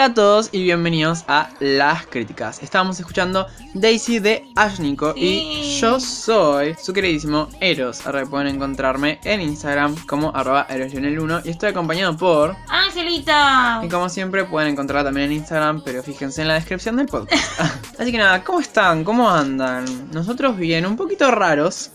[0.00, 2.62] Hola a todos y bienvenidos a Las Críticas.
[2.62, 8.06] Estábamos escuchando Daisy de Ashniko y yo soy su queridísimo Eros.
[8.06, 12.56] Ahora pueden encontrarme en Instagram como arroba eros1 y estoy acompañado por...
[12.68, 13.82] ¡Angelita!
[13.84, 17.60] Y como siempre pueden encontrar también en Instagram, pero fíjense en la descripción del podcast.
[17.98, 19.04] Así que nada, ¿cómo están?
[19.04, 19.84] ¿Cómo andan?
[20.12, 21.90] Nosotros bien, un poquito raros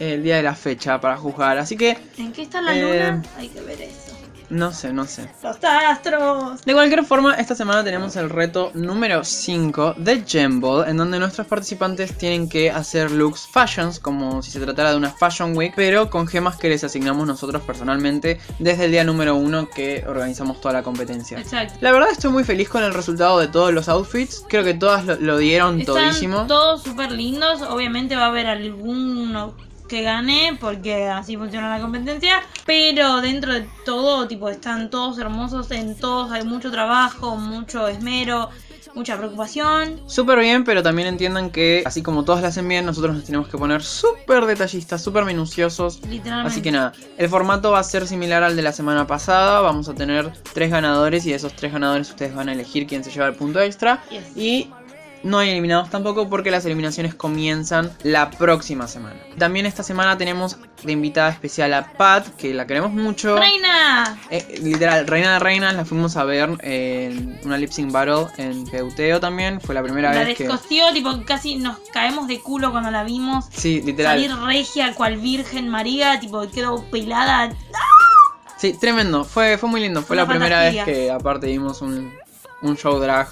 [0.00, 1.96] el día de la fecha para juzgar, así que...
[2.18, 3.22] ¿En qué está la Eh, luna?
[3.38, 4.23] Hay que ver eso.
[4.50, 5.28] No sé, no sé.
[5.42, 6.62] Los astros.
[6.64, 11.46] De cualquier forma, esta semana tenemos el reto número 5 de Jumble, en donde nuestros
[11.46, 16.10] participantes tienen que hacer looks fashions, como si se tratara de una Fashion Week, pero
[16.10, 20.74] con gemas que les asignamos nosotros personalmente desde el día número 1 que organizamos toda
[20.74, 21.38] la competencia.
[21.38, 21.74] Exacto.
[21.80, 25.04] La verdad estoy muy feliz con el resultado de todos los outfits, creo que todas
[25.04, 26.46] lo, lo dieron Están todísimo.
[26.46, 27.62] todos súper lindos.
[27.62, 29.54] Obviamente va a haber alguno
[29.94, 32.42] que gane porque así funciona la competencia.
[32.66, 35.70] Pero dentro de todo, tipo, están todos hermosos.
[35.70, 38.50] En todos hay mucho trabajo, mucho esmero,
[38.94, 40.00] mucha preocupación.
[40.08, 43.46] Súper bien, pero también entiendan que así como todas las hacen bien, nosotros nos tenemos
[43.46, 46.00] que poner súper detallistas, súper minuciosos.
[46.08, 46.52] Literalmente.
[46.52, 49.60] Así que nada, el formato va a ser similar al de la semana pasada.
[49.60, 53.04] Vamos a tener tres ganadores y de esos tres ganadores ustedes van a elegir quién
[53.04, 54.02] se lleva el punto extra.
[54.10, 54.36] Yes.
[54.36, 54.70] Y
[55.24, 59.16] no hay eliminados tampoco porque las eliminaciones comienzan la próxima semana.
[59.38, 63.36] También esta semana tenemos de invitada especial a Pat, que la queremos mucho.
[63.36, 64.18] ¡Reina!
[64.30, 68.66] Eh, literal, Reina de Reinas la fuimos a ver en una lip sync battle en
[68.66, 69.60] Peuteo también.
[69.62, 70.44] Fue la primera La vez que.
[70.46, 73.46] descosió, tipo, casi nos caemos de culo cuando la vimos.
[73.50, 74.20] Sí, literal.
[74.20, 77.50] Salir regia, cual Virgen María, tipo, quedó pelada.
[78.58, 79.24] Sí, tremendo.
[79.24, 80.02] Fue, fue muy lindo.
[80.02, 82.12] Fue Una la primera vez que aparte vimos un,
[82.60, 83.28] un show drag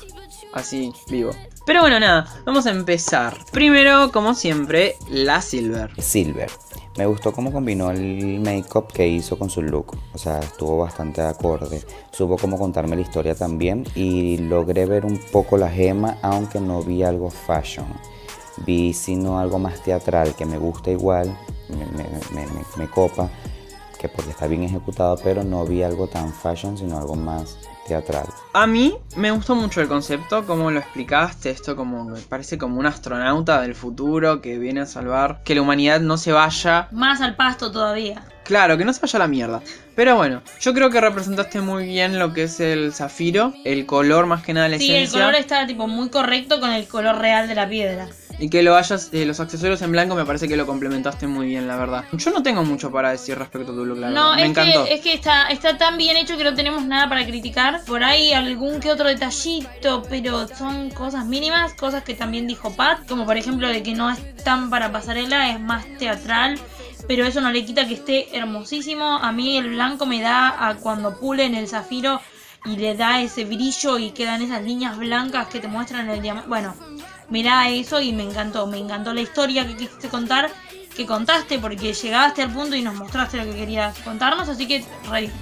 [0.55, 1.33] así vivo.
[1.65, 3.37] Pero bueno, nada, vamos a empezar.
[3.53, 5.91] Primero, como siempre, la Silver.
[6.03, 6.51] Silver.
[6.99, 9.97] Me gustó cómo combinó el make-up que hizo con su look.
[10.13, 11.83] O sea, estuvo bastante acorde.
[12.11, 13.85] Supo cómo contarme la historia también.
[13.95, 17.87] Y logré ver un poco la gema, aunque no vi algo fashion.
[18.67, 21.35] Vi sino algo más teatral que me gusta igual.
[21.69, 22.47] Me,
[22.77, 23.31] me- copa.
[24.03, 28.27] Que porque está bien ejecutado, pero no vi algo tan fashion, sino algo más teatral.
[28.53, 32.81] A mí me gustó mucho el concepto, como lo explicaste, esto como me parece como
[32.81, 37.21] un astronauta del futuro que viene a salvar que la humanidad no se vaya Más
[37.21, 38.25] al pasto todavía.
[38.45, 39.63] Claro, que no se vaya a la mierda.
[39.95, 44.27] Pero bueno, yo creo que representaste muy bien lo que es el zafiro, el color
[44.27, 45.21] más que nada la Sí, el esencia.
[45.21, 48.09] color está tipo muy correcto con el color real de la piedra.
[48.39, 51.47] Y que lo hayas, eh, los accesorios en blanco me parece que lo complementaste muy
[51.47, 52.05] bien, la verdad.
[52.13, 54.37] Yo no tengo mucho para decir respecto a tu look, la no, verdad.
[54.37, 54.85] Me es encantó.
[54.85, 57.85] que, es que está, está tan bien hecho que no tenemos nada para criticar.
[57.85, 63.07] Por ahí algún que otro detallito, pero son cosas mínimas, cosas que también dijo Pat,
[63.07, 66.59] como por ejemplo de que no es tan para pasarela, es más teatral.
[67.09, 69.05] Pero eso no le quita que esté hermosísimo.
[69.05, 72.21] A mí el blanco me da a cuando pulen el zafiro
[72.65, 76.49] y le da ese brillo y quedan esas líneas blancas que te muestran el diamante.
[76.49, 76.75] Bueno,
[77.41, 78.67] da eso y me encantó.
[78.67, 80.51] Me encantó la historia que quisiste contar,
[80.97, 84.49] que contaste, porque llegaste al punto y nos mostraste lo que querías contarnos.
[84.49, 85.33] Así que, re bien.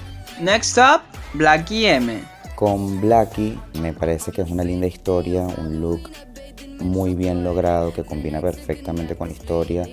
[0.41, 1.01] Next up,
[1.35, 2.23] Blackie M.
[2.55, 6.11] Con Blackie me parece que es una linda historia, un look
[6.81, 9.89] muy bien logrado que combina perfectamente con la historia.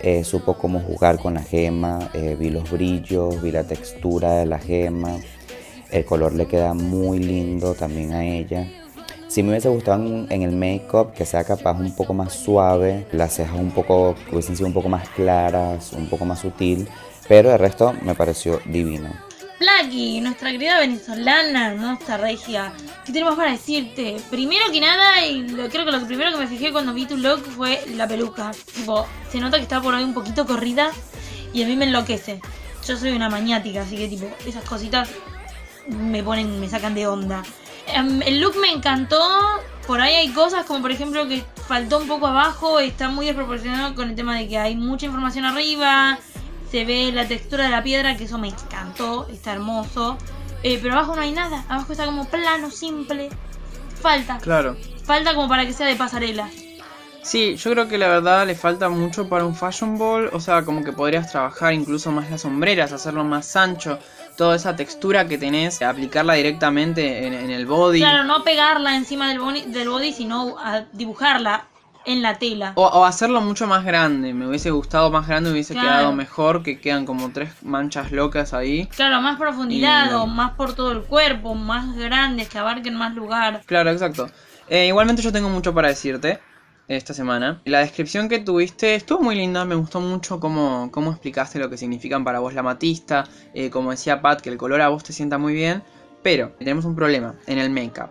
[0.00, 4.46] Eh, supo cómo jugar con la gema, eh, vi los brillos, vi la textura de
[4.46, 5.18] la gema.
[5.90, 8.68] El color le queda muy lindo también a ella.
[9.28, 13.06] Si me hubiese gustado en, en el make-up que sea capaz un poco más suave,
[13.12, 16.88] las cejas un poco, que hubiesen sido un poco más claras, un poco más sutil,
[17.28, 19.10] pero el resto me pareció divino.
[19.58, 22.72] Blackie, nuestra querida venezolana, hermosa regia.
[23.06, 24.16] ¿Qué tenemos para decirte?
[24.30, 27.16] Primero que nada, y lo, creo que lo primero que me fijé cuando vi tu
[27.16, 28.50] look fue la peluca.
[28.74, 30.90] Tipo, se nota que está por ahí un poquito corrida
[31.54, 32.40] y a mí me enloquece.
[32.86, 35.08] Yo soy una maniática, así que tipo, esas cositas
[35.88, 37.42] me ponen, me sacan de onda.
[37.86, 39.18] Em, El look me encantó.
[39.86, 43.94] Por ahí hay cosas como por ejemplo que faltó un poco abajo, está muy desproporcionado
[43.94, 46.18] con el tema de que hay mucha información arriba,
[46.72, 50.18] se ve la textura de la piedra, que eso me encantó, está hermoso.
[50.64, 53.28] Eh, pero abajo no hay nada, abajo está como plano, simple.
[54.00, 54.76] Falta, Claro.
[55.04, 56.50] falta como para que sea de pasarela.
[57.22, 60.30] Sí, yo creo que la verdad le falta mucho para un fashion ball.
[60.32, 63.98] O sea, como que podrías trabajar incluso más las sombreras, hacerlo más ancho.
[64.36, 67.98] Toda esa textura que tenés, aplicarla directamente en, en el body.
[68.00, 71.64] Claro, no pegarla encima del body, del body sino a dibujarla
[72.04, 72.72] en la tela.
[72.76, 74.32] O, o hacerlo mucho más grande.
[74.34, 75.88] Me hubiese gustado más grande, hubiese Claro.
[75.88, 76.62] quedado mejor.
[76.62, 78.86] Que quedan como tres manchas locas ahí.
[78.94, 83.14] Claro, más profundidad, Y- o más por todo el cuerpo, más grandes, que abarquen más
[83.14, 83.62] lugar.
[83.66, 84.28] Claro, exacto.
[84.68, 86.38] Eh, igualmente yo tengo mucho para decirte
[86.88, 87.60] esta semana.
[87.64, 91.76] La descripción que tuviste estuvo muy linda, me gustó mucho cómo, cómo explicaste lo que
[91.76, 93.28] significan para vos la matista.
[93.54, 95.82] Eh, como decía Pat, que el color a vos te sienta muy bien.
[96.22, 98.10] Pero tenemos un problema en el make-up.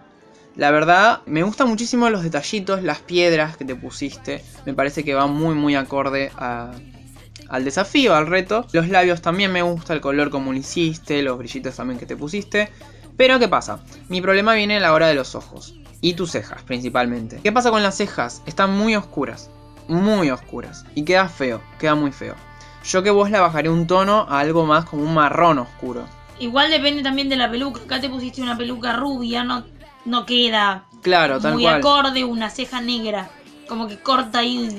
[0.55, 4.41] La verdad, me gustan muchísimo los detallitos, las piedras que te pusiste.
[4.65, 8.65] Me parece que va muy muy acorde al desafío, al reto.
[8.71, 12.15] Los labios también me gusta, el color como lo hiciste, los brillitos también que te
[12.15, 12.69] pusiste.
[13.17, 13.81] Pero ¿qué pasa?
[14.07, 15.75] Mi problema viene a la hora de los ojos.
[16.01, 17.39] Y tus cejas, principalmente.
[17.43, 18.41] ¿Qué pasa con las cejas?
[18.45, 19.49] Están muy oscuras.
[19.87, 20.85] Muy oscuras.
[20.95, 22.35] Y queda feo, queda muy feo.
[22.83, 26.05] Yo que vos la bajaré un tono a algo más como un marrón oscuro.
[26.39, 27.81] Igual depende también de la peluca.
[27.81, 29.63] Acá te pusiste una peluca rubia, no,
[30.05, 31.75] no queda Claro, tal muy cual.
[31.75, 33.29] acorde una ceja negra.
[33.67, 34.69] Como que corta ahí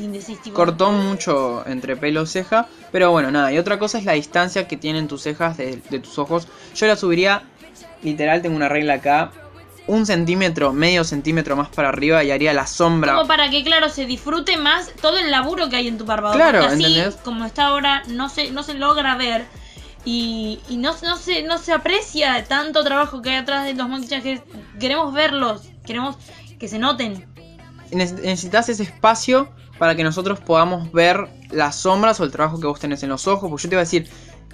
[0.43, 2.67] tipo, Cortó mucho entre pelo y ceja.
[2.93, 3.53] Pero bueno, nada.
[3.53, 6.47] Y otra cosa es la distancia que tienen tus cejas de, de tus ojos.
[6.75, 7.43] Yo la subiría,
[8.03, 9.33] literal, tengo una regla acá.
[9.89, 13.15] Un centímetro, medio centímetro más para arriba y haría la sombra.
[13.15, 16.35] Como para que, claro, se disfrute más todo el laburo que hay en tu párpado.
[16.35, 17.15] Claro, porque así, ¿entendés?
[17.23, 19.47] como está ahora, no se, no se logra ver.
[20.05, 23.89] Y, y no, no, se, no se aprecia tanto trabajo que hay atrás de los
[23.89, 24.41] maquillajes.
[24.81, 26.17] Queremos verlos, queremos
[26.59, 27.25] que se noten.
[27.93, 29.49] Nece- necesitas ese espacio
[29.79, 33.27] para que nosotros podamos ver las sombras o el trabajo que vos tenés en los
[33.29, 33.49] ojos.
[33.51, 34.09] Porque yo te iba a decir,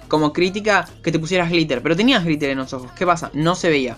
[0.07, 1.81] como crítica, que te pusieras glitter.
[1.81, 2.91] Pero tenías glitter en los ojos.
[2.91, 3.31] ¿Qué pasa?
[3.33, 3.97] No se veía.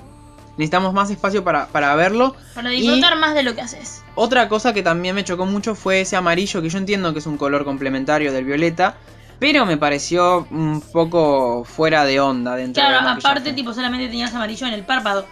[0.58, 2.36] Necesitamos más espacio para, para verlo.
[2.54, 4.04] Para Y- disfrutar más de lo que haces.
[4.16, 7.26] Otra cosa que también me chocó mucho fue ese amarillo, que yo entiendo que es
[7.26, 8.96] un color complementario del violeta.
[9.38, 14.66] Pero me pareció un poco fuera de onda dentro Claro, aparte, tipo, solamente tenías amarillo
[14.68, 15.26] en el párpado.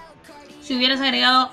[0.62, 1.50] Si hubieras agregado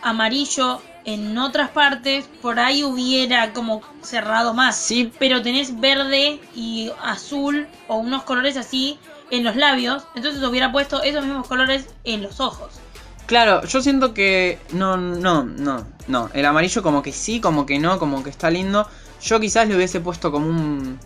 [0.00, 4.76] amarillo en otras partes, por ahí hubiera como cerrado más.
[4.76, 8.98] Sí, Pero tenés verde y azul o unos colores así
[9.30, 10.04] en los labios.
[10.14, 12.80] Entonces hubiera puesto esos mismos colores en los ojos.
[13.26, 16.28] Claro, yo siento que no, no, no, no.
[16.34, 18.86] El amarillo como que sí, como que no, como que está lindo.
[19.22, 20.98] Yo quizás le hubiese puesto como un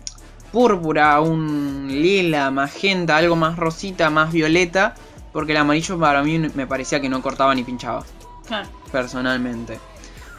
[0.51, 4.95] púrpura, un lila, magenta, algo más rosita, más violeta.
[5.31, 8.03] Porque el amarillo para mí me parecía que no cortaba ni pinchaba,
[8.47, 8.67] Claro.
[8.91, 9.79] personalmente.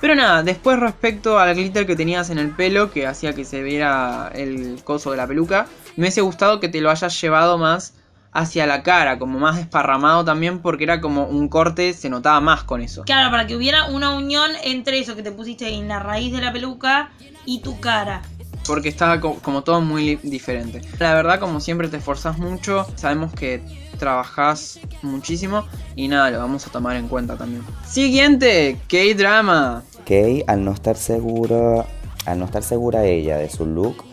[0.00, 3.62] Pero nada, después respecto al glitter que tenías en el pelo, que hacía que se
[3.62, 5.66] viera el coso de la peluca,
[5.96, 7.94] me hubiese gustado que te lo hayas llevado más
[8.32, 12.62] hacia la cara, como más desparramado también, porque era como un corte, se notaba más
[12.64, 13.02] con eso.
[13.04, 16.40] Claro, para que hubiera una unión entre eso que te pusiste en la raíz de
[16.40, 17.10] la peluca
[17.46, 18.22] y tu cara.
[18.66, 20.82] Porque estaba co- como todo muy diferente.
[20.98, 23.62] La verdad, como siempre, te esforzás mucho, sabemos que
[23.98, 25.64] trabajás muchísimo
[25.96, 27.62] y nada, lo vamos a tomar en cuenta también.
[27.86, 29.82] Siguiente, K-Drama.
[30.06, 31.86] Kay, al no estar segura,
[32.26, 34.04] al no estar segura ella de su look,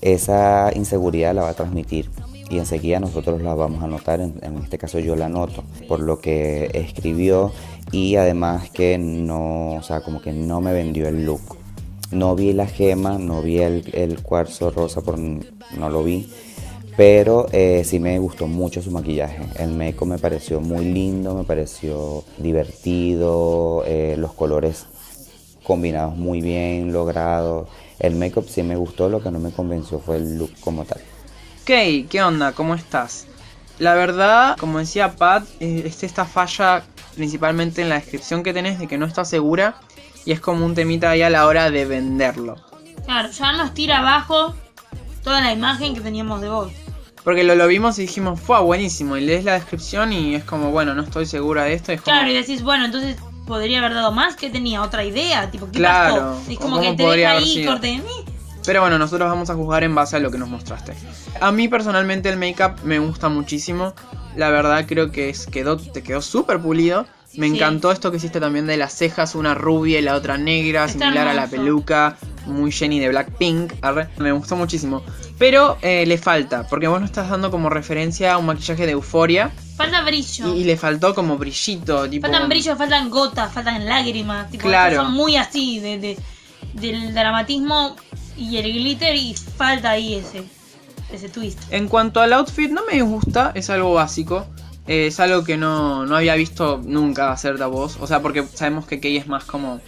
[0.00, 2.10] esa inseguridad la va a transmitir.
[2.52, 6.00] Y enseguida nosotros la vamos a notar, en, en este caso yo la noto, por
[6.00, 7.50] lo que escribió
[7.92, 11.40] y además que no, o sea, como que no me vendió el look.
[12.10, 16.30] No vi la gema, no vi el, cuarzo rosa, por, no lo vi.
[16.94, 19.44] Pero eh, sí me gustó mucho su maquillaje.
[19.58, 24.84] El make me pareció muy lindo, me pareció divertido, eh, los colores
[25.62, 27.66] combinados muy bien, logrados.
[27.98, 31.00] El make-up sí me gustó, lo que no me convenció fue el look como tal.
[31.62, 32.52] Ok, ¿qué onda?
[32.52, 33.26] ¿Cómo estás?
[33.78, 36.82] La verdad, como decía Pat, es esta falla
[37.14, 39.76] principalmente en la descripción que tenés de que no estás segura
[40.24, 42.56] y es como un temita ahí a la hora de venderlo.
[43.04, 44.56] Claro, ya nos tira abajo
[45.22, 46.72] toda la imagen que teníamos de vos.
[47.22, 49.16] Porque lo, lo vimos y dijimos, fue buenísimo.
[49.16, 51.92] Y lees la descripción y es como, bueno, no estoy segura de esto.
[51.92, 55.04] y Es como, Claro, y decís, bueno, entonces podría haber dado más, que tenía otra
[55.04, 56.50] idea, tipo, ¿qué Claro, pasó?
[56.50, 58.31] Es como que te deja ahí, corte de mí.
[58.64, 60.94] Pero bueno, nosotros vamos a juzgar en base a lo que nos mostraste.
[61.40, 63.92] A mí personalmente el make-up me gusta muchísimo.
[64.36, 67.06] La verdad creo que es, quedó, te quedó súper pulido.
[67.34, 67.54] Me Sí.
[67.56, 71.06] encantó esto que hiciste también de las cejas, una rubia y la otra negra, Está
[71.06, 73.72] similar a la peluca, muy Jenny de Blackpink.
[73.80, 74.08] arre.
[74.18, 75.02] Me gustó muchísimo.
[75.38, 78.92] Pero eh, le falta, porque vos no estás dando como referencia a un maquillaje de
[78.92, 79.50] euforia.
[79.76, 80.54] Falta brillo.
[80.54, 82.26] Y, y le faltó como brillito, tipo.
[82.28, 84.50] Faltan brillos, faltan gotas, faltan lágrimas.
[84.50, 84.96] Tipo, Claro.
[84.96, 86.18] Son muy así, de, de-
[86.74, 87.96] del dramatismo
[88.42, 90.44] y el glitter y falta ahí ese,
[91.12, 91.58] ese twist.
[91.70, 94.46] En cuanto al outfit, no me gusta, es algo básico.
[94.86, 97.96] Eh, es algo que no, no había visto nunca hacer de voz.
[98.00, 99.80] O sea, porque sabemos que Kei es más como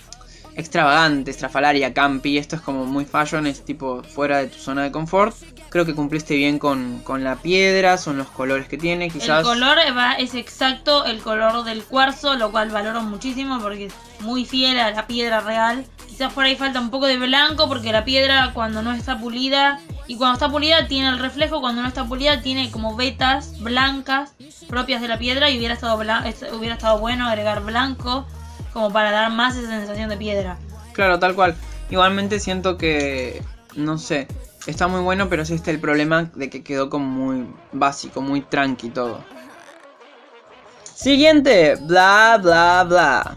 [0.56, 2.38] extravagante, estrafalaria, campi.
[2.38, 5.34] Esto es como muy fashion, es tipo fuera de tu zona de confort.
[5.68, 9.40] Creo que cumpliste bien con, con la piedra, son los colores que tiene, quizás.
[9.40, 13.94] El color va, es exacto el color del cuarzo, lo cual valoro muchísimo porque es
[14.20, 15.84] muy fiel a la piedra real.
[16.14, 19.80] Quizás por ahí falta un poco de blanco porque la piedra cuando no está pulida
[20.06, 24.36] y cuando está pulida tiene el reflejo, cuando no está pulida tiene como vetas blancas
[24.68, 28.26] propias de la piedra y hubiera estado, hubiera estado bueno agregar blanco
[28.72, 30.56] como para dar más esa sensación de piedra.
[30.92, 31.56] Claro, tal cual.
[31.90, 33.42] Igualmente siento que,
[33.74, 34.28] no sé,
[34.68, 38.40] está muy bueno, pero es este el problema de que quedó como muy básico, muy
[38.40, 39.18] tranqui todo.
[40.94, 43.36] Siguiente, bla bla bla.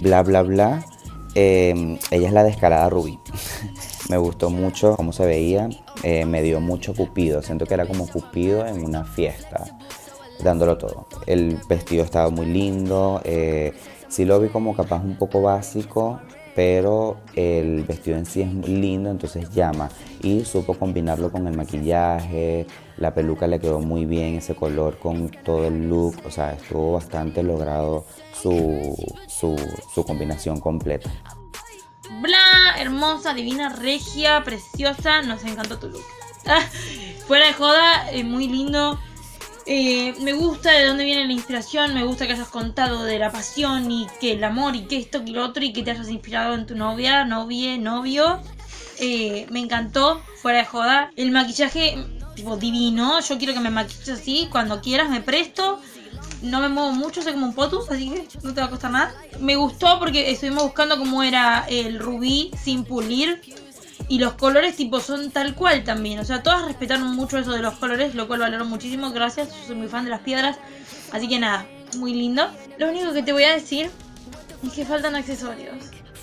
[0.00, 0.84] Bla, bla, bla.
[1.34, 3.18] Eh, ella es la descarada Rubí.
[4.08, 5.68] me gustó mucho cómo se veía.
[6.02, 7.42] eh, me dio mucho Cupido.
[7.42, 9.64] Siento que era como Cupido en una fiesta.
[10.42, 11.06] Dándolo todo.
[11.26, 13.20] El vestido estaba muy lindo.
[13.24, 13.72] eh,
[14.18, 16.20] lo vi como capaz un poco básico.
[16.54, 19.88] Pero el vestido en sí es lindo, entonces llama.
[20.22, 22.66] Y supo combinarlo con el maquillaje.
[22.96, 26.16] La peluca le quedó muy bien, ese color con todo el look.
[26.24, 28.96] O sea, estuvo bastante logrado su,
[29.26, 31.10] su, combinación completa.
[32.20, 35.22] Bla, hermosa, divina, regia, preciosa.
[35.22, 36.04] Nos encantó tu look.
[37.26, 38.98] Fuera de joda, eh, muy lindo.
[39.66, 41.94] Eh, me gusta de dónde viene la inspiración.
[41.94, 45.24] Me gusta que hayas contado de la pasión y que el amor y que esto
[45.24, 48.40] que lo otro y que te hayas inspirado en tu novia, novie, novio.
[48.98, 51.10] Eh, me encantó, fuera de joda.
[51.16, 51.96] El maquillaje,
[52.34, 53.20] tipo divino.
[53.20, 54.48] Yo quiero que me maquilles así.
[54.50, 55.80] Cuando quieras me presto.
[56.42, 58.90] No me muevo mucho, soy como un potus, así que no te va a costar
[58.90, 59.14] nada.
[59.40, 63.40] Me gustó porque estuvimos buscando cómo era el rubí sin pulir.
[64.08, 66.18] Y los colores tipo son tal cual también.
[66.18, 69.10] O sea, todas respetaron mucho eso de los colores, lo cual valoro muchísimo.
[69.12, 70.58] Gracias, yo soy muy fan de las piedras.
[71.12, 72.46] Así que nada, muy lindo.
[72.78, 73.90] Lo único que te voy a decir
[74.66, 75.76] es que faltan accesorios.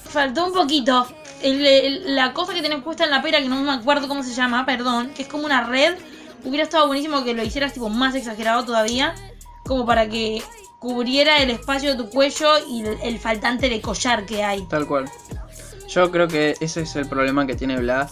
[0.09, 1.07] Faltó un poquito.
[1.41, 4.21] El- el- la cosa que tenés puesta en la pera, que no me acuerdo cómo
[4.21, 5.95] se llama, perdón, que es como una red.
[6.43, 9.15] Hubiera estado buenísimo que lo hicieras tipo más exagerado todavía.
[9.65, 10.43] Como para que
[10.79, 14.63] cubriera el espacio de tu cuello y el, el faltante de collar que hay.
[14.67, 15.09] Tal cual.
[15.93, 18.09] Yo creo que ese es el problema que tiene Bla,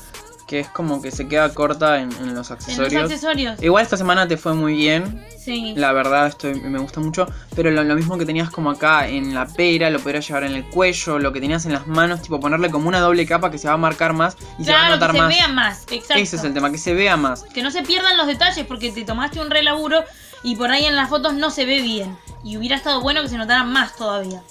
[0.47, 3.03] que es como que se queda corta en, en los En los accesorios.
[3.03, 3.61] accesorios.
[3.61, 5.73] Igual esta semana te fue muy bien, Sí.
[5.77, 9.33] la verdad estoy, me gusta mucho, pero lo, lo mismo que tenías como acá en
[9.35, 12.39] la pera, lo podrías llevar en el cuello, lo que tenías en las manos, tipo
[12.39, 14.81] ponerle como una doble capa que se va a marcar más y se va a
[14.81, 15.29] Claro, notar que se más.
[15.35, 15.83] vea más.
[15.91, 16.21] Exacto.
[16.21, 17.43] Ese es el tema, que se vea más.
[17.43, 20.03] Que no se pierdan los detalles porque te tomaste un relaburo
[20.43, 22.17] y por ahí en las fotos no se ve bien.
[22.43, 24.41] Y hubiera estado bueno que se notara más todavía.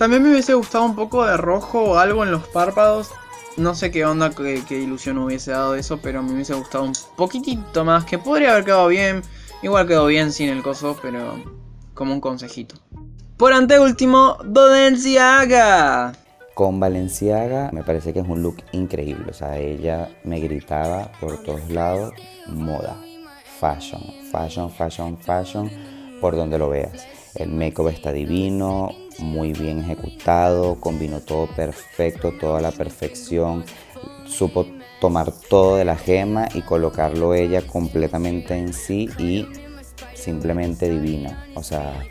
[0.00, 3.10] También me hubiese gustado un poco de rojo o algo en los párpados.
[3.58, 7.84] No sé qué onda, qué, ilusión hubiese dado eso, pero me hubiese gustado un poquitito
[7.84, 9.20] más, que podría haber quedado bien.
[9.62, 11.34] Igual quedó bien sin el coso, pero
[11.92, 12.76] como un consejito.
[13.36, 16.12] Por anteúltimo, Bodenciaga.
[16.54, 19.26] Con Valenciaga me parece que es un look increíble.
[19.30, 22.14] O sea, ella me gritaba por todos lados,
[22.46, 22.96] moda,
[23.60, 24.00] fashion,
[24.32, 25.70] fashion, fashion, fashion,
[26.22, 27.06] por donde lo veas.
[27.34, 28.88] El make-up está divino,
[29.20, 33.64] muy bien ejecutado, combinó todo perfecto, toda la perfección.
[34.26, 34.66] Supo
[35.00, 39.46] tomar todo de la gema y colocarlo ella completamente en sí y
[40.14, 41.46] simplemente divina.
[41.54, 42.04] O sea,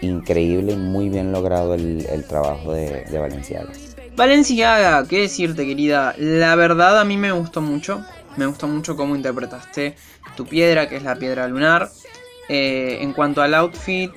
[0.00, 3.70] increíble muy bien logrado el, el trabajo de, de Valenciaga.
[4.16, 8.04] Valenciaga, qué decirte querida, la verdad a mí me gustó mucho,
[8.36, 9.96] me gustó mucho cómo interpretaste
[10.36, 11.90] tu piedra, que es la piedra lunar.
[12.48, 14.12] Eh, en cuanto al outfit,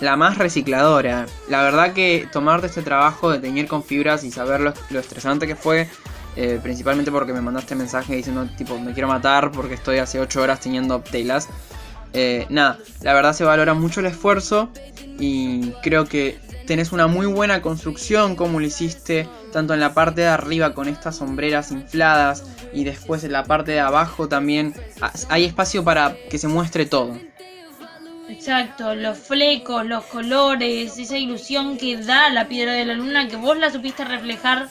[0.00, 1.26] la más recicladora.
[1.48, 5.56] La verdad que tomarte este trabajo de teñir con fibras y saber lo, estresante que
[5.56, 5.88] fue,
[6.36, 10.40] eh, principalmente porque me mandaste mensaje diciendo tipo me quiero matar porque estoy hace 8
[10.42, 11.48] horas teñiendo telas.
[12.12, 14.70] Eh, nada, la verdad se valora mucho el esfuerzo
[15.18, 20.22] y creo que tenés una muy buena construcción como lo hiciste, tanto en la parte
[20.22, 25.12] de arriba con estas sombreras infladas y después en la parte de abajo también ha-
[25.28, 27.16] hay espacio para que se muestre todo.
[28.30, 33.36] Exacto, los flecos, los colores, esa ilusión que da la piedra de la luna, que
[33.36, 34.68] vos la supiste reflejar,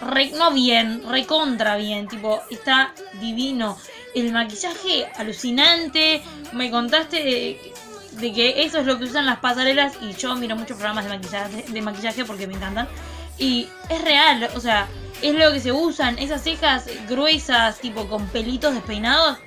[0.00, 3.76] re- no bien, recontra bien, tipo, está divino.
[4.14, 7.72] El maquillaje alucinante, me contaste de,
[8.12, 11.10] de que eso es lo que usan las pasarelas y yo miro muchos programas de
[11.10, 12.88] maquillaje, de maquillaje porque me encantan.
[13.36, 14.88] Y es real, o sea,
[15.20, 19.38] es lo que se usan, esas cejas gruesas, tipo con pelitos despeinados,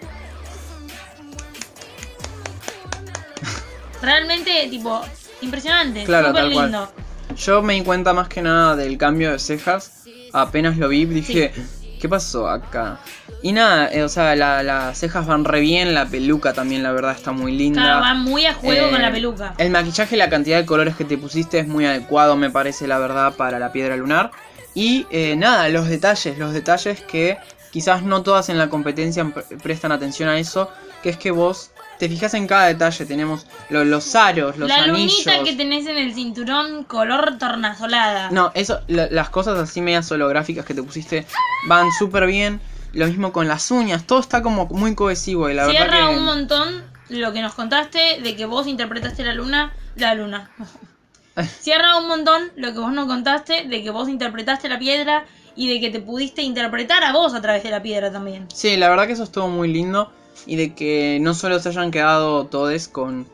[4.01, 5.01] Realmente, tipo,
[5.41, 6.03] impresionante.
[6.03, 6.65] Claro, súper tal cual.
[6.71, 6.91] lindo.
[7.35, 10.03] Yo me di cuenta más que nada del cambio de cejas.
[10.33, 11.51] Apenas lo vi, dije,
[11.99, 12.99] ¿qué pasó acá?
[13.41, 16.91] Y nada, eh, o sea, la- las cejas van re bien, la peluca también, la
[16.91, 17.81] verdad, está muy linda.
[17.81, 19.53] Claro, va muy a juego Eh, con la peluca.
[19.57, 22.97] El maquillaje la cantidad de colores que te pusiste es muy adecuado, me parece, la
[22.97, 24.31] verdad, para la piedra lunar.
[24.73, 27.37] Y eh, nada, los detalles, los detalles que
[27.71, 30.69] quizás no todas en la competencia pre- prestan atención a eso,
[31.03, 33.05] que es que vos te fijas en cada detalle.
[33.05, 35.25] Tenemos lo- los aros, los la anillos.
[35.25, 38.29] lunita que tenés en el cinturón color tornasolada.
[38.31, 41.25] No, eso, la- las cosas así medias holográficas que te pusiste
[41.67, 42.59] van súper bien.
[42.93, 46.17] Lo mismo con las uñas, todo está como muy cohesivo y la Cierra verdad que...
[46.17, 49.73] un montón lo que nos contaste de que vos interpretaste la luna.
[49.95, 50.49] La luna.
[51.59, 55.25] Cierra un montón lo que vos nos contaste de que vos interpretaste la piedra
[55.55, 58.47] y de que te pudiste interpretar a vos a través de la piedra también.
[58.53, 60.11] Sí, la verdad que eso estuvo muy lindo
[60.45, 63.27] y de que no solo se hayan quedado todos con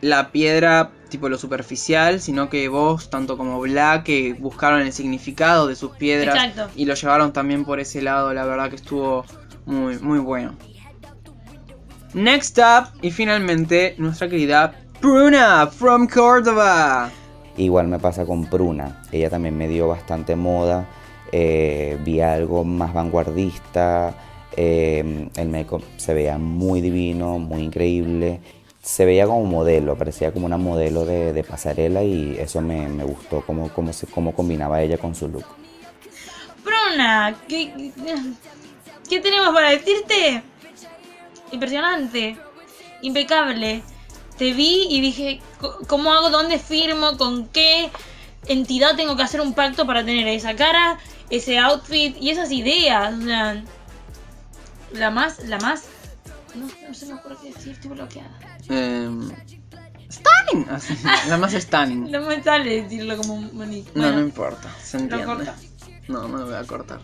[0.00, 5.66] la piedra tipo lo superficial, sino que vos, tanto como Black, que buscaron el significado
[5.66, 6.70] de sus piedras Exacto.
[6.76, 9.24] y lo llevaron también por ese lado, la verdad que estuvo
[9.66, 10.54] muy, muy bueno.
[12.14, 17.10] Next up, y finalmente, nuestra querida Bruna from Córdoba.
[17.56, 20.88] Igual me pasa con Pruna, ella también me dio bastante moda,
[21.32, 24.14] eh, vi algo más vanguardista,
[24.56, 28.40] eh, el make se veía muy divino, muy increíble,
[28.82, 33.70] se veía como modelo, parecía como una modelo de, pasarela y eso me, gustó, cómo,
[33.70, 33.92] cómo,
[34.32, 35.44] combinaba ella con su look.
[36.64, 37.92] Bruna, ¿qué,
[39.08, 40.42] ¿qué tenemos para decirte?
[41.52, 42.36] Impresionante,
[43.02, 43.82] impecable.
[44.36, 46.30] Te vi y dije, "Co- ¿cómo hago?
[46.30, 47.16] ¿Dónde firmo?
[47.16, 47.90] ¿Con qué
[48.46, 53.14] entidad tengo que hacer un pacto para tener esa cara, ese outfit y esas ideas?
[54.92, 55.84] La más, la más...
[56.54, 58.30] No, no se me ocurre qué decir, estoy bloqueada.
[58.68, 59.30] Em,
[60.10, 60.96] stunning, así,
[61.28, 62.10] la más stunning.
[62.10, 63.90] No me sale decirlo como bonito.
[63.94, 65.26] No, Bueno, no importa, se lo entiende.
[65.26, 65.54] corta.
[66.08, 67.00] No, no lo voy a cortar.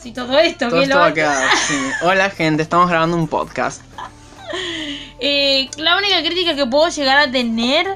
[0.00, 1.74] Si todo esto, Todo esto lo va a quedar, sí.
[2.02, 3.82] Hola gente, estamos grabando un podcast.
[5.20, 7.86] Eh, la única crítica que puedo llegar a tener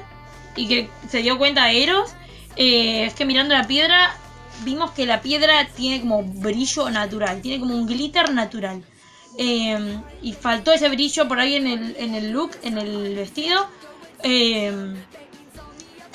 [0.55, 2.11] y que se dio cuenta Eros
[2.55, 4.15] eh, es que mirando la piedra
[4.63, 8.83] vimos que la piedra tiene como brillo natural, tiene como un glitter natural.
[9.41, 13.67] Eh, y faltó ese brillo por ahí en el, en el look, en el vestido.
[14.21, 14.95] Eh,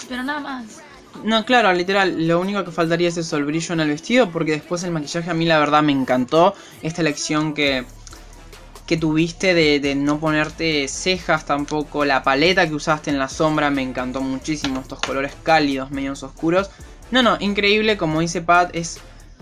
[0.07, 0.83] pero nada más.
[1.25, 4.53] No, claro, literal, lo único que faltaría es eso, el brillo en el vestido, porque
[4.53, 6.55] después el maquillaje a mí la verdad me encantó.
[6.83, 7.87] Esta elección que,
[8.87, 13.71] que tuviste de, de no ponerte cejas tampoco, la paleta que usaste en la sombra
[13.71, 16.69] me encantó muchísimo, estos colores cálidos, medios oscuros.
[17.11, 19.01] No, no, increíble, como dice Pat, es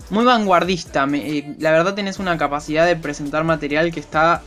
[0.09, 1.05] muy vanguardista.
[1.05, 4.41] me- eh, la verdad tenés una capacidad de presentar material que está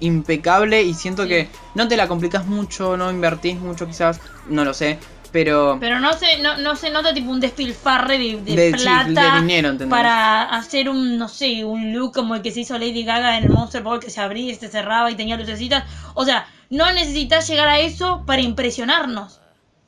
[0.00, 1.28] impecable y siento Sí.
[1.28, 4.98] que no te la complicas mucho, no invertís mucho quizás, no lo sé,
[5.32, 5.78] pero...
[5.80, 9.74] Pero no se, no, no se nota tipo un despilfarre de, de plata de dinero,
[9.88, 13.44] para hacer un, no sé, un look como el que se hizo Lady Gaga en
[13.44, 15.84] el Monster Ball que se abría y se cerraba y tenía lucecitas.
[16.14, 19.40] O sea, no necesitas llegar a eso para impresionarnos.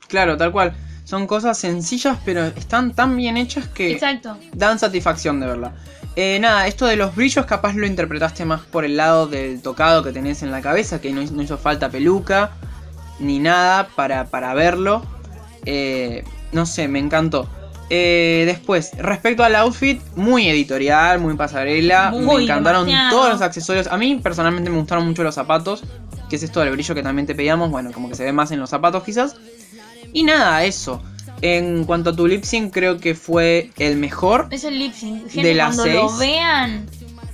[0.09, 0.75] Claro, tal cual.
[1.09, 4.37] Son cosas sencillas, pero están tan bien hechas que Exacto.
[4.53, 5.73] dan satisfacción de verla.
[6.17, 10.03] Eh, nada, esto de los brillos capaz lo interpretaste más por el lado del tocado
[10.03, 12.51] que tenés en la cabeza, que no, hizo- no hizo falta peluca
[13.21, 15.03] ni nada para, para verlo.
[15.65, 17.49] Eh, no sé, me encantó.
[17.89, 22.11] Eh, después, respecto al outfit, muy editorial, muy pasarela.
[22.11, 23.17] me Muy encantaron demasiado.
[23.17, 23.87] todos los accesorios.
[23.87, 25.85] A mí personalmente me gustaron mucho los zapatos,
[26.29, 27.71] que es esto del brillo que también te pedíamos.
[27.71, 29.37] Bueno, como que se ve más en los zapatos quizás.
[30.13, 31.03] Y nada, eso.
[31.41, 34.49] En cuanto a tu lip sync, creo que fue el mejor.
[34.51, 35.25] Es el lip sync.
[35.25, 36.19] De Gente, las cuando lo seis.
[36.19, 36.87] vean,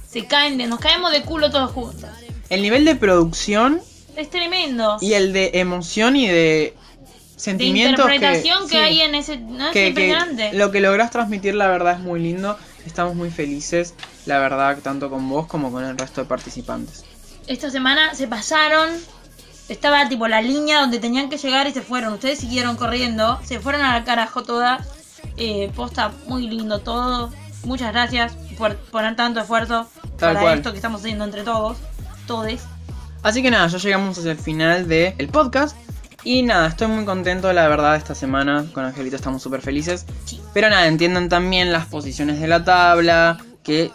[0.08, 2.10] se caen de, nos caemos de culo todos juntos.
[2.50, 3.80] El nivel de producción
[4.16, 4.98] Es tremendo.
[5.00, 9.38] y el de emoción y de de sentimientos interpretación que, sí, hay en ese.
[9.38, 12.56] No, es que- que lo que logras transmitir la verdad es muy lindo.
[12.87, 13.94] Estamos muy felices,
[14.26, 17.04] la verdad, tanto con vos como con el resto de participantes.
[17.46, 18.90] Esta semana se pasaron.
[19.68, 22.12] Estaba tipo la línea donde tenían que llegar y se fueron.
[22.14, 23.40] Ustedes siguieron corriendo.
[23.44, 24.87] Se fueron a la carajo todas.
[25.37, 27.33] Eh, posta muy lindo todo.
[27.64, 30.59] Muchas gracias por poner tanto esfuerzo Tal para cual.
[30.59, 31.79] esto que estamos haciendo entre todos.
[32.27, 32.62] Todes.
[33.22, 35.77] Así que nada, ya llegamos hacia el final del podcast.
[36.24, 38.66] Y nada, estoy muy contento, la verdad, esta semana.
[38.72, 40.05] Con Angelito estamos súper felices.
[40.27, 40.40] Sí.
[40.53, 43.38] Pero nada, entiendan también las posiciones de la tabla.
[43.62, 43.90] Que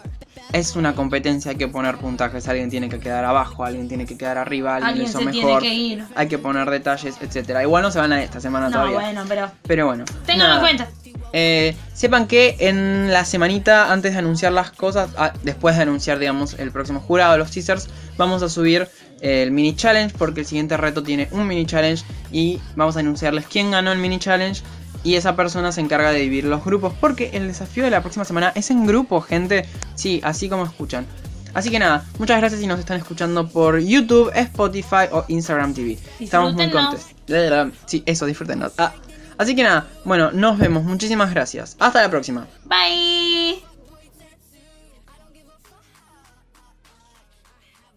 [0.52, 2.48] es una competencia, hay que poner puntajes.
[2.48, 5.60] Alguien tiene que quedar abajo, alguien tiene que quedar arriba, alguien, hizo se mejor.
[5.60, 6.04] tiene que ir.
[6.14, 7.62] Hay que poner detalles, etcétera.
[7.62, 8.94] Igual no se van a esta semana No, todavía.
[8.94, 9.50] bueno, pero.
[9.66, 10.04] Pero bueno.
[10.26, 10.88] Ténganlo en cuenta.
[11.32, 16.18] Eh, sepan que en la semanita antes de anunciar las cosas, ah, después de anunciar,
[16.18, 18.88] digamos, el próximo jurado, los teasers, vamos a subir
[19.20, 23.00] eh, el mini challenge porque el siguiente reto tiene un mini challenge y vamos a
[23.00, 24.62] anunciarles quién ganó el mini challenge
[25.02, 28.24] y esa persona se encarga de dividir los grupos porque el desafío de la próxima
[28.24, 29.66] semana es en grupo, gente.
[29.94, 31.06] Sí, así como escuchan.
[31.54, 35.98] Así que nada, muchas gracias si nos están escuchando por YouTube, Spotify o Instagram TV.
[36.20, 37.06] Estamos muy contentos.
[37.86, 38.72] Sí, eso, disfrútenos.
[38.78, 38.92] Ah,
[39.36, 40.84] así que nada, bueno, nos vemos.
[40.84, 41.76] Muchísimas gracias.
[41.80, 42.46] Hasta la próxima.
[42.64, 43.69] Bye.